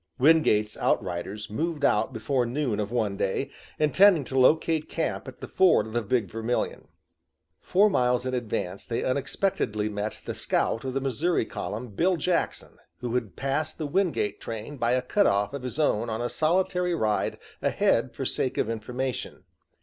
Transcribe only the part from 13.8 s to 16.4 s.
Wingate train by a cut off of his own on a